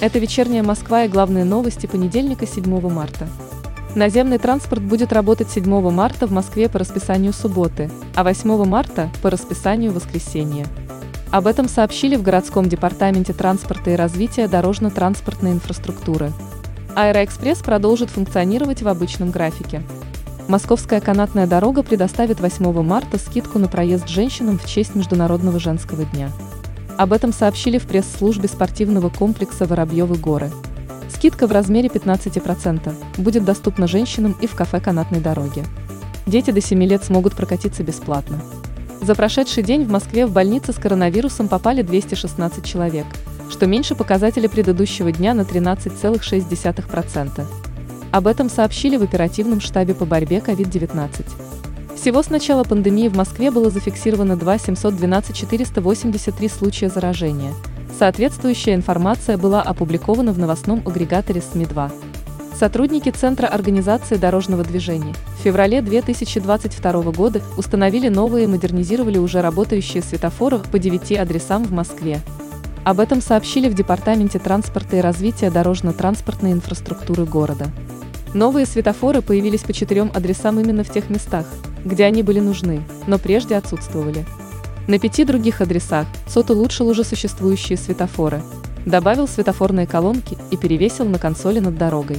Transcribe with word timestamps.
Это 0.00 0.18
вечерняя 0.18 0.62
Москва 0.62 1.04
и 1.04 1.08
главные 1.08 1.44
новости 1.44 1.86
понедельника 1.86 2.46
7 2.46 2.88
марта. 2.88 3.28
Наземный 3.94 4.38
транспорт 4.38 4.80
будет 4.80 5.12
работать 5.12 5.50
7 5.50 5.90
марта 5.90 6.26
в 6.26 6.30
Москве 6.30 6.70
по 6.70 6.78
расписанию 6.78 7.34
субботы, 7.34 7.90
а 8.14 8.24
8 8.24 8.64
марта 8.64 9.10
по 9.20 9.28
расписанию 9.28 9.92
воскресенья. 9.92 10.66
Об 11.30 11.46
этом 11.46 11.68
сообщили 11.68 12.16
в 12.16 12.22
городском 12.22 12.66
департаменте 12.66 13.34
транспорта 13.34 13.90
и 13.90 13.94
развития 13.94 14.48
дорожно-транспортной 14.48 15.52
инфраструктуры. 15.52 16.32
Аэроэкспресс 16.96 17.58
продолжит 17.58 18.08
функционировать 18.08 18.80
в 18.80 18.88
обычном 18.88 19.30
графике. 19.30 19.82
Московская 20.48 21.02
канатная 21.02 21.46
дорога 21.46 21.82
предоставит 21.82 22.40
8 22.40 22.82
марта 22.82 23.18
скидку 23.18 23.58
на 23.58 23.68
проезд 23.68 24.08
женщинам 24.08 24.58
в 24.58 24.66
честь 24.66 24.94
Международного 24.94 25.60
женского 25.60 26.06
дня. 26.06 26.30
Об 27.00 27.12
этом 27.14 27.32
сообщили 27.32 27.78
в 27.78 27.86
пресс-службе 27.86 28.46
спортивного 28.46 29.08
комплекса 29.08 29.64
«Воробьевы 29.64 30.16
горы». 30.16 30.50
Скидка 31.08 31.46
в 31.46 31.52
размере 31.52 31.88
15% 31.88 32.94
будет 33.16 33.42
доступна 33.42 33.86
женщинам 33.86 34.36
и 34.38 34.46
в 34.46 34.54
кафе 34.54 34.82
канатной 34.82 35.20
дороги. 35.20 35.64
Дети 36.26 36.50
до 36.50 36.60
7 36.60 36.84
лет 36.84 37.02
смогут 37.02 37.34
прокатиться 37.34 37.82
бесплатно. 37.82 38.38
За 39.00 39.14
прошедший 39.14 39.62
день 39.62 39.86
в 39.86 39.90
Москве 39.90 40.26
в 40.26 40.32
больницы 40.32 40.74
с 40.74 40.76
коронавирусом 40.76 41.48
попали 41.48 41.80
216 41.80 42.66
человек, 42.66 43.06
что 43.48 43.66
меньше 43.66 43.94
показателя 43.94 44.50
предыдущего 44.50 45.10
дня 45.10 45.32
на 45.32 45.40
13,6%. 45.40 47.46
Об 48.10 48.26
этом 48.26 48.50
сообщили 48.50 48.98
в 48.98 49.02
оперативном 49.02 49.62
штабе 49.62 49.94
по 49.94 50.04
борьбе 50.04 50.42
COVID-19. 50.46 51.24
Всего 52.00 52.22
с 52.22 52.30
начала 52.30 52.64
пандемии 52.64 53.08
в 53.08 53.14
Москве 53.14 53.50
было 53.50 53.68
зафиксировано 53.68 54.34
2 54.34 54.56
712 54.56 55.36
483 55.36 56.48
случая 56.48 56.88
заражения. 56.88 57.52
Соответствующая 57.98 58.74
информация 58.74 59.36
была 59.36 59.60
опубликована 59.60 60.32
в 60.32 60.38
новостном 60.38 60.82
агрегаторе 60.86 61.42
СМИ-2. 61.42 61.92
Сотрудники 62.58 63.10
Центра 63.10 63.46
организации 63.48 64.16
дорожного 64.16 64.64
движения 64.64 65.14
в 65.38 65.42
феврале 65.42 65.82
2022 65.82 67.02
года 67.12 67.42
установили 67.58 68.08
новые 68.08 68.44
и 68.44 68.48
модернизировали 68.48 69.18
уже 69.18 69.42
работающие 69.42 70.02
светофоры 70.02 70.58
по 70.58 70.78
9 70.78 71.12
адресам 71.18 71.64
в 71.64 71.72
Москве. 71.72 72.22
Об 72.82 73.00
этом 73.00 73.20
сообщили 73.20 73.68
в 73.68 73.74
Департаменте 73.74 74.38
транспорта 74.38 74.96
и 74.96 75.00
развития 75.02 75.50
дорожно-транспортной 75.50 76.52
инфраструктуры 76.52 77.26
города. 77.26 77.66
Новые 78.32 78.64
светофоры 78.64 79.22
появились 79.22 79.62
по 79.62 79.72
четырем 79.72 80.12
адресам 80.14 80.60
именно 80.60 80.84
в 80.84 80.90
тех 80.90 81.10
местах, 81.10 81.46
где 81.84 82.04
они 82.04 82.22
были 82.22 82.38
нужны, 82.38 82.82
но 83.08 83.18
прежде 83.18 83.56
отсутствовали. 83.56 84.24
На 84.86 85.00
пяти 85.00 85.24
других 85.24 85.60
адресах 85.60 86.06
СОТ 86.28 86.50
улучшил 86.50 86.88
уже 86.88 87.02
существующие 87.02 87.76
светофоры, 87.76 88.40
добавил 88.86 89.26
светофорные 89.26 89.88
колонки 89.88 90.38
и 90.52 90.56
перевесил 90.56 91.06
на 91.06 91.18
консоли 91.18 91.58
над 91.58 91.76
дорогой. 91.76 92.18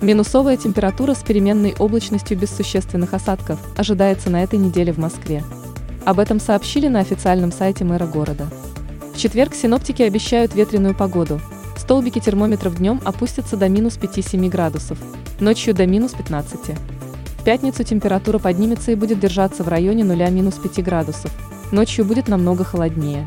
Минусовая 0.00 0.56
температура 0.56 1.14
с 1.14 1.22
переменной 1.22 1.74
облачностью 1.76 2.38
без 2.38 2.50
существенных 2.50 3.12
осадков 3.12 3.58
ожидается 3.76 4.30
на 4.30 4.44
этой 4.44 4.60
неделе 4.60 4.92
в 4.92 4.98
Москве. 4.98 5.42
Об 6.04 6.20
этом 6.20 6.38
сообщили 6.38 6.86
на 6.86 7.00
официальном 7.00 7.50
сайте 7.50 7.84
мэра 7.84 8.06
города. 8.06 8.46
В 9.12 9.18
четверг 9.18 9.54
синоптики 9.54 10.02
обещают 10.02 10.54
ветреную 10.54 10.94
погоду. 10.94 11.40
Столбики 11.76 12.20
термометров 12.20 12.76
днем 12.76 13.00
опустятся 13.04 13.56
до 13.56 13.68
минус 13.68 13.98
5-7 14.00 14.48
градусов, 14.48 14.98
ночью 15.42 15.74
до 15.74 15.86
минус 15.86 16.12
15. 16.12 16.58
В 17.38 17.44
пятницу 17.44 17.82
температура 17.82 18.38
поднимется 18.38 18.92
и 18.92 18.94
будет 18.94 19.18
держаться 19.18 19.64
в 19.64 19.68
районе 19.68 20.04
0-5 20.04 20.82
градусов. 20.82 21.32
Ночью 21.72 22.04
будет 22.04 22.28
намного 22.28 22.62
холоднее. 22.62 23.26